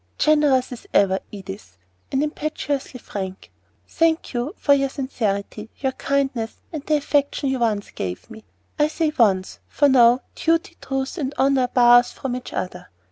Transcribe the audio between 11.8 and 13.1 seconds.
us from each other.